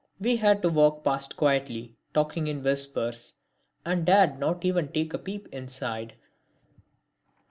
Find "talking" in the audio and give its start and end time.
2.11-2.47